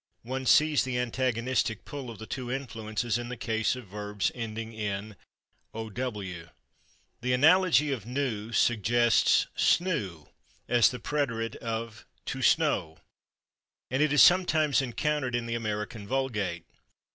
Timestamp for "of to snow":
11.57-12.97